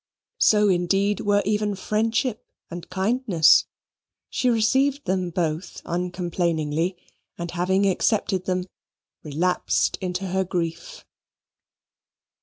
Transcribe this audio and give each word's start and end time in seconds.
So, 0.39 0.67
indeed, 0.67 1.19
were 1.19 1.43
even 1.45 1.75
friendship 1.75 2.43
and 2.71 2.89
kindness. 2.89 3.67
She 4.31 4.49
received 4.49 5.05
them 5.05 5.29
both 5.29 5.83
uncomplainingly, 5.85 6.97
and 7.37 7.51
having 7.51 7.85
accepted 7.87 8.45
them, 8.45 8.65
relapsed 9.23 9.97
into 10.01 10.29
her 10.29 10.43
grief. 10.43 11.05